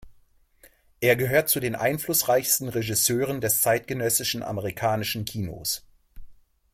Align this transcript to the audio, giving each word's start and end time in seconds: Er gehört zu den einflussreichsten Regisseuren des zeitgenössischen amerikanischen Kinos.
Er 0.99 1.15
gehört 1.15 1.47
zu 1.49 1.59
den 1.59 1.75
einflussreichsten 1.75 2.69
Regisseuren 2.69 3.39
des 3.39 3.61
zeitgenössischen 3.61 4.41
amerikanischen 4.41 5.25
Kinos. 5.25 5.83